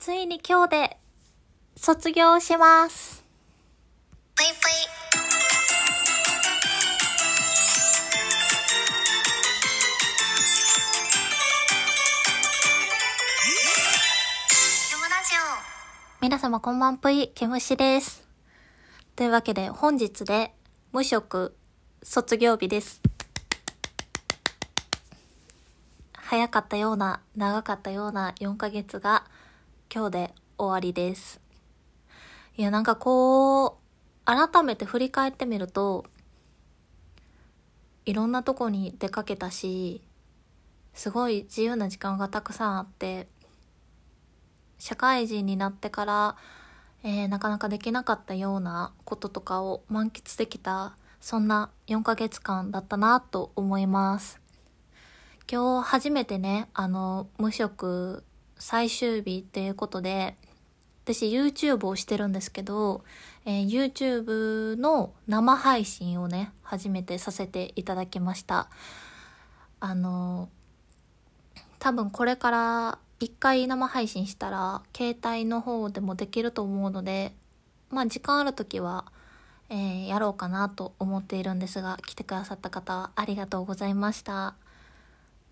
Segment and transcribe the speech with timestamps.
[0.00, 0.96] ついに今日で
[1.76, 3.22] 卒業します。
[4.34, 4.56] ぷいぷい。
[16.22, 18.26] 皆様こんばんぷい、けむしです。
[19.16, 20.54] というわけで本日で
[20.92, 21.54] 無職
[22.02, 23.02] 卒業日です。
[26.14, 29.24] 早かったような、長かったような4ヶ月が
[29.92, 31.40] 今日で終わりです。
[32.56, 33.74] いや、なんかこう、
[34.24, 36.04] 改めて振り返ってみると、
[38.06, 40.02] いろんなとこに出かけたし、
[40.94, 43.26] すごい自由な時間がたくさんあって、
[44.78, 46.36] 社会人になってから、
[47.02, 54.38] えーなかなかできなかったようなこととかを満喫できたそんな4ヶ月間だったなと思います
[55.50, 58.22] 今日初めてねあの無職
[58.60, 60.36] 最終日っていうことで
[61.04, 63.02] 私 YouTube をしてるんですけど、
[63.44, 68.68] えー YouTube の生配信をね初めてさせていただきました。
[69.80, 70.48] あの
[71.78, 77.32] 多分これから一回生配信したら携帯の方でもできると思うので
[77.90, 79.06] まあ時間ある時は、
[79.70, 84.54] えーやろうかなと思っているんですが来てくださった方ありがとうございました。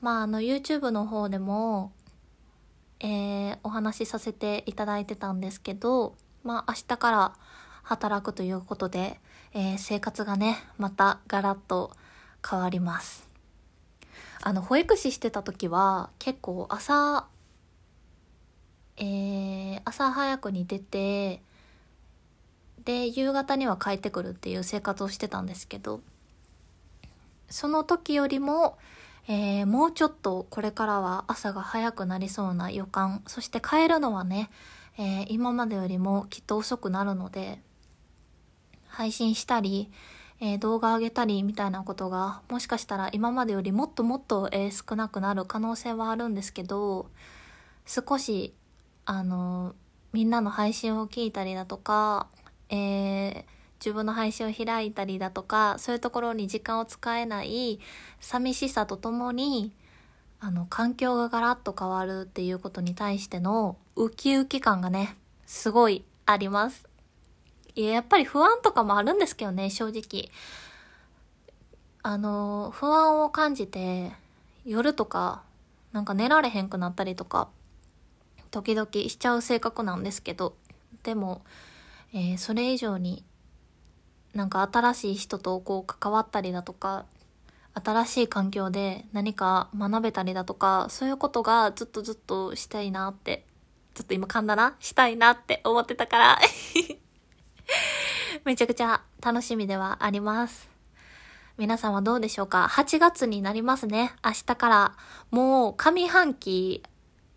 [0.00, 1.92] まああの YouTube の方でも、
[3.00, 7.34] えーお話しさせていただいてたんですけどまあ明日から
[7.82, 9.20] 働くということで、
[9.54, 11.92] えー生活がねまたガラッと
[12.48, 13.28] 変わります。
[14.42, 17.26] あの保育士してた時は結構朝
[18.96, 21.42] えー朝早くに出て
[22.84, 26.00] で夕方には帰ってくるっていう生活をしてたんですけど
[27.48, 28.76] その時よりも、
[29.28, 33.22] えーもうちょっとこれからは朝が早くなりそうな予感。
[33.26, 34.50] そして帰るのはね、
[34.98, 37.60] えー今までよりもきっと遅くなるので
[38.86, 39.90] 配信したり、
[40.40, 47.10] えー動画上げたりみたいなことがもしかしたら今までよりもっともっと、えー少なくなる可能性はあるんですけど
[47.84, 48.54] 少し
[49.04, 49.74] あの
[50.12, 52.28] みんなの配信を聞いたりだとか、
[52.68, 57.78] えー自分の配信を開いたりだとかそういうところに時間を使えない
[58.20, 59.72] 寂しさとともに
[60.40, 65.16] あの環境がガラッと変わるっていうことに対してのウキウキ感がね
[65.46, 66.86] すごいあります。
[67.74, 70.30] いややっぱり不安とかもあるんですけどね正直。
[72.02, 74.12] あの不安を感じて
[74.64, 75.42] 夜とか
[75.92, 77.48] なんか寝られへんくなったりとか
[78.50, 80.54] 時々しちゃう性格なんですけど
[81.02, 81.42] でも、
[82.12, 83.24] えーそれ以上に
[84.36, 87.06] なんか新しい人とこう関わったりだとか
[87.74, 93.44] 新しい環境で何か学べたりだとかそういうことがずっとずっとしたいなって
[93.94, 94.76] ちょっと今噛んだな？
[94.78, 96.38] したいなって思ってたから
[98.44, 100.76] めちゃくちゃ楽しみではあります
[101.58, 104.12] 皆さんはどうでしょうか ?8 月になりますね。
[104.22, 104.92] 明日から。
[105.30, 106.82] もう上半期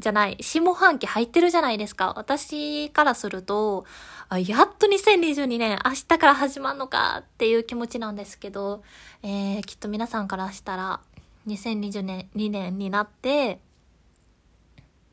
[0.00, 2.12] じゃない、下半期入ってるじゃないですか。
[2.16, 3.84] 私からすると、
[4.28, 8.82] あやっと2022年明日から始まるのかっていう気持ちなんですけど、
[9.22, 11.00] えー、きっと皆さんからしたら
[11.48, 13.60] 2022年2年になって、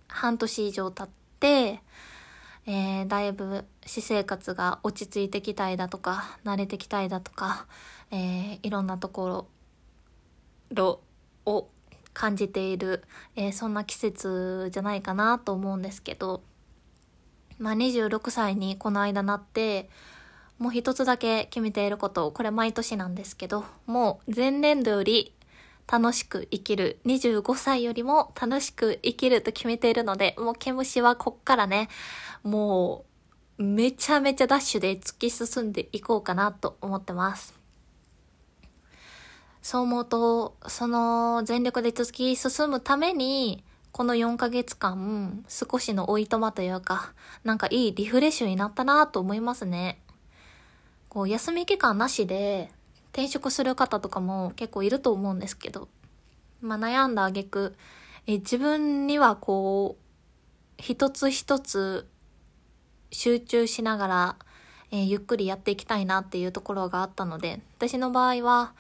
[0.08, 1.10] 半年以上経っ
[1.40, 1.82] て、
[2.66, 7.66] えーだいぶ私生活が落ち着いてきたいだとか慣れてきたいだとか、
[8.12, 9.48] えーいろんなとこ
[10.76, 11.02] ろ
[11.46, 11.70] を
[12.18, 13.04] 感じている、
[13.36, 16.42] えーそんな季節じゃないかなと思うんですけど、
[17.60, 19.88] まあ、26歳にこの間なって
[20.58, 25.36] もう一つだけ決めていることこれ毎年なんですけどもう前年度より
[25.88, 31.88] 楽しく生きる25歳よりも楽しく生きると決めているのでもう毛虫はこっからね
[32.42, 33.06] も
[33.60, 37.54] うめちゃめちゃダッシュで突き進んでいこうかなと思ってます。
[39.68, 47.12] そう思うとその全力で突き進むためにこの4ヶ月間少しのおいとまというか
[47.44, 50.00] なんかいいリフレッシュになったなと思いますね。
[51.10, 52.72] こう休み期間なしで
[53.12, 55.90] 転職する方とかも結構いると思うんですけど、
[56.62, 57.76] まあ、悩んだ挙句
[58.26, 62.08] え自分にはこう一つ一つ
[63.12, 64.36] 集中しながら、
[64.92, 68.72] えゆっくりやっていきたいなっていうところがあったので私の場合は、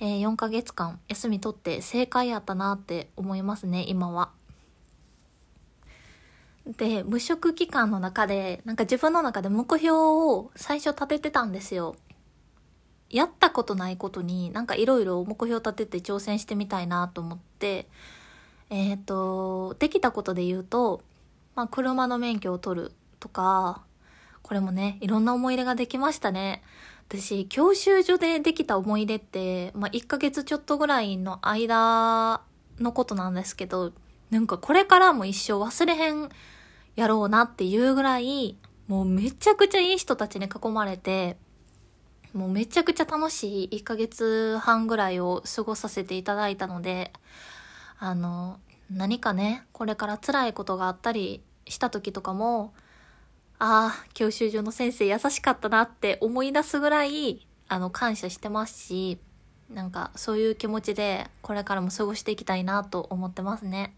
[0.00, 4.30] えー4ヶ月間休み取って正解やったなって思いますね今は。
[6.66, 11.96] で無職期間の中でなんか自分の中で目標を最初立ててたんですよ。
[13.08, 17.86] やったことないことになんかいろいろ目標立てて挑戦してみたいなと思って
[18.68, 21.02] えっ、とできたことで言うと
[21.56, 23.82] まあ、車の免許を取るとか、
[24.42, 26.62] これもね、いろんな思い出ができましたね。
[27.08, 32.42] 私、教習所でできた思い出って、まあ、1ヶ月ちょっとぐらいの間
[32.80, 33.92] のことなんですけど、
[34.30, 36.28] なんかこれからも一生忘れへん
[36.96, 38.56] やろうなっていうぐらい、
[38.88, 41.36] もうめちゃくちゃいい人たちに囲まれて、
[42.32, 47.12] もうめちゃくちゃ楽しい1ヶ月半ぐらいを過ごさせていただいたので、
[47.98, 48.58] あの、
[48.90, 52.74] 何かね、これから辛いことがあったりした時とかも、
[53.58, 59.18] ああ、教習所の先生優しかったなって思い出すぐらい、あの、感謝してますし、
[59.70, 63.96] なんかそういう気持ちでこれからも過ごしていきたいなと思ってますね。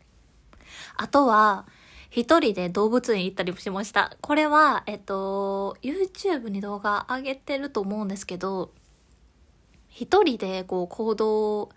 [0.97, 1.67] あとは、
[2.11, 4.17] 一人で動物園行ったりもしました。
[4.23, 8.73] これは、えっと、YouTube に動画上げてると思うんですけど、
[9.89, 11.71] 一人でこう行動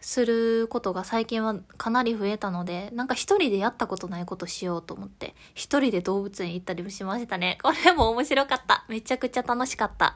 [0.00, 7.58] することが最近はかなり増えたので、なんか一人でやったことないことしようと思って、一人で動物園行ったりもしましたね。
[7.62, 8.84] これも面白かった。
[8.88, 10.14] めちゃくちゃ楽しかった。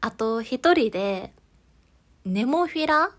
[0.00, 1.32] あと、一人で、
[2.24, 3.10] ネモフィラ？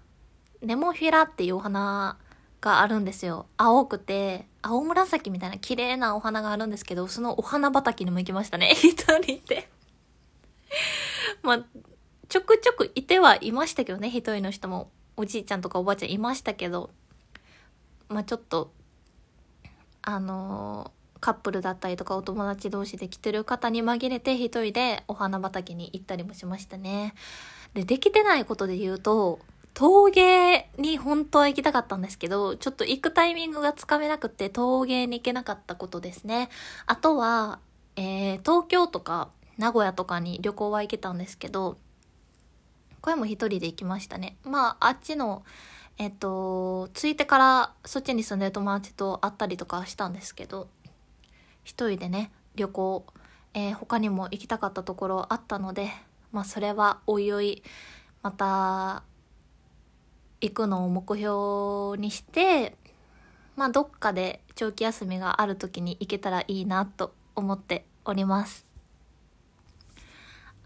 [0.61, 2.17] ネモフィラっていうお花
[2.61, 3.47] があるんですよ。
[3.57, 8.71] 青くて、青紫みたいな綺麗なお花があるんですけど、そのお花畑にも行きましたね。
[8.79, 9.69] 一人で。
[11.43, 11.65] まあ、
[12.29, 14.89] ちょくちょくいてはいましたけどね、一人の人も。
[15.17, 16.91] おじいちゃんとかおばあちゃんいましたけど、
[18.07, 18.71] まあちょっと、
[20.03, 27.13] あのーカップルだったりとかお友達同士で来てる方に紛れて一人でお花畑に行ったりもしましたね。
[27.73, 29.39] で、できてないことで言うと、
[29.73, 36.49] 陶芸に本当は行きたかったんですけど、ちょっと行くタイミングがつかめなくて陶芸に行けなかったことですね。
[36.85, 37.59] あとは、
[37.95, 41.77] えー、東京とか名古屋とかに旅行は行けたんですけど、
[43.01, 44.37] これも一人で行きましたね。
[44.43, 45.43] まあ、あっちの、
[45.97, 50.67] えっと、着いてからそっちに住んでる友達と会ったりとかしたんですけど、
[51.63, 53.05] 一人でね、旅行、
[53.53, 55.89] えー他にも行きたかったところあったので、
[56.31, 57.63] まあ、それはおいおい、
[58.21, 59.03] また、
[60.39, 62.75] 行くのを目標にして、
[63.55, 68.66] まあ、どっかで長期休みがある時に行けたらいいなと思っております。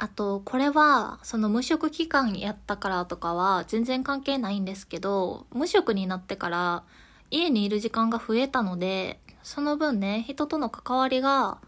[0.02, 6.84] あと、これは、その無職期間やったからとかは全然関係ないんですけど、無職になってから
[7.30, 11.60] 家にいる時間が増えたので、その分ね、人との関わりが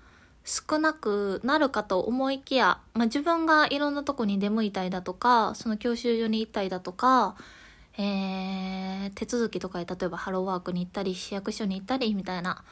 [0.43, 7.35] 少なくなるかと思いきや、まあ、自分がいろんなとこに出向いたりだとか、その教習所に行ったりだとか、
[7.99, 12.63] えー、手続きとかで例えばハローワークに行ったり、市役所に行ったりみたいな、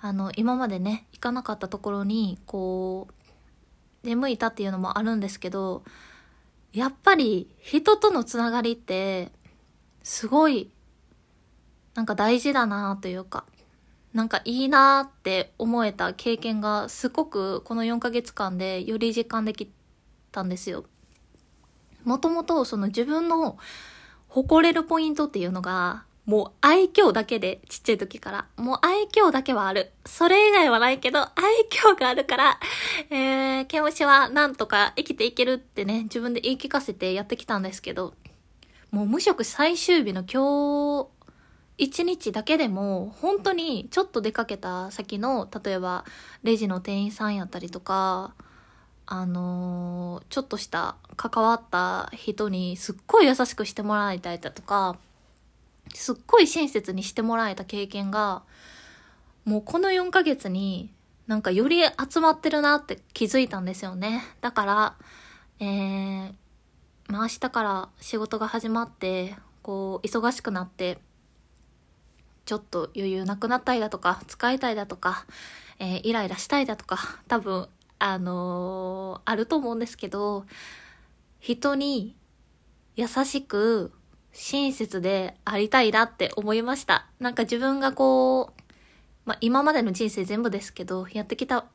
[0.00, 3.13] あの、今までね、行かなかったところに、こう、
[4.04, 5.82] 出向いたっていうのもあるんですけど、
[6.72, 9.32] やっぱり人とのつながりって、
[10.02, 10.70] すごい、
[11.94, 13.44] なんか大事だなというか、
[14.12, 19.72] なんかいいなって思えた経験がすごくこの4ヶ月間でより実感でき
[20.30, 20.84] たんですよ。
[22.04, 23.58] もともとその自分の
[24.28, 28.46] 誇れるポイントっていうのが、もう愛嬌だけで、ちっちゃい時から。
[28.56, 29.92] もう愛嬌だけはある。
[30.06, 31.28] それ以外はないけど、愛
[31.70, 32.58] 嬌があるから、
[33.10, 38.14] えー、ケムシはなんとか生きていけるってね、自分で言い聞かせてやってきたんですけど、
[38.90, 41.08] もう無職最終日の今日、
[41.76, 46.06] 一日だけでも、本当にちょっと出かけた先の、例えば、
[46.42, 48.32] レジの店員さんやったりとか、
[49.06, 54.96] あのーちょっとした関わった人にすっごい優しくしてもらいたいだとか、
[55.92, 58.42] すっごい親切にしてもらえた経験が、
[59.44, 60.90] もうこの4ヶ月に
[61.26, 64.22] なんかより集まってるなって気づいたんですよね。
[64.40, 64.96] だから、
[65.60, 66.32] えー、
[67.08, 70.98] まあ明日から仕事が始まって、こう、忙しくなって、
[72.44, 75.24] ちょっと余裕なくなったりだとか、使いたいだとか、
[75.78, 76.98] えーイライラしたいだとか、
[77.28, 80.44] 多分、あのーあると思うんですけど、
[81.40, 82.14] 人に
[82.96, 83.92] 優しく、
[84.34, 87.06] 親切でありたいなって思いました。
[87.20, 88.62] なんか自分がこう、
[89.24, 91.66] まあ今までの人生全部ですけど、やってきた、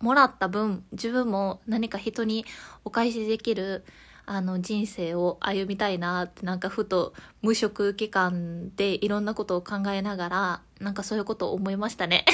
[0.00, 2.44] もらった分、自分も何か人に
[2.84, 3.84] お返しできる、
[4.26, 12.24] あの人生を歩みたいなってなんかふと無職期間でいろんなことを考えながらなんかそういうことを思いましたね。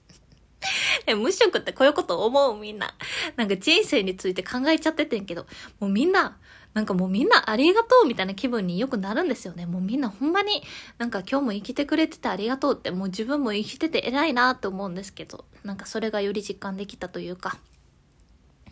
[1.06, 2.94] え無職ってこういうこと思うみんな。
[3.36, 5.46] なんか人生について考えちゃっててんけど、
[5.80, 6.36] もうみんな、
[6.74, 9.66] なんかもうみんなありがとうみたいな気分によくなるんですよね。
[9.66, 10.62] もうみんなほんまに
[10.98, 12.90] なんか今日も生きてくれててありがとうって。
[12.90, 17.58] もう自分も生きてて偉いなって思うんですけど、なんかそれがより実感できたというか、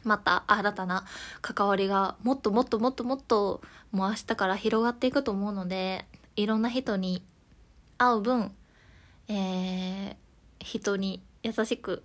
[0.04, 1.04] また新たな
[1.42, 3.60] 関わりがもっともっともっともっと
[3.90, 7.24] もう明日から広がっていくと思うので、いろんな人に
[7.98, 8.52] 会う分、
[9.28, 10.16] えー、
[10.60, 12.04] 人に優しく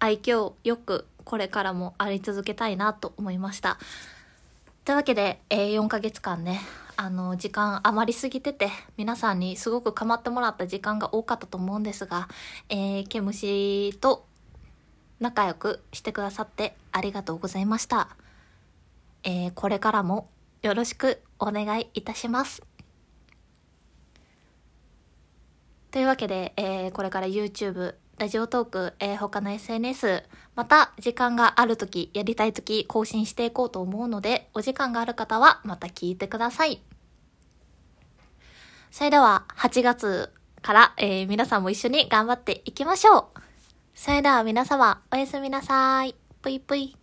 [0.00, 3.78] 愛嬌よくこれからもあり続けたいなと思いました。
[4.90, 6.60] というわけで、えー4ヶ月間ね
[6.96, 12.26] あの時間余りすぎてて皆さんにすごく構ってもらった時間が多かったと思うんですが、
[12.68, 14.26] えー、毛虫と
[15.20, 18.08] 仲良くしてくださってありがとうございました、
[19.22, 20.28] えーこれからも
[20.62, 22.60] よろしくお願いいたします。
[25.92, 30.24] というわけで、えーこれから YouTube、ラジオトーク、えー他の SNS、
[30.54, 36.82] また時間があるとき、やりたいとき更新していこうと思うので、お時間がある方はまた聞いてください。
[38.90, 43.40] それでは8月から、えー皆さんも一緒に頑張っていきましょう。
[43.94, 46.14] それでは皆様、おやすみなさい。
[46.42, 46.99] ぷいぷい。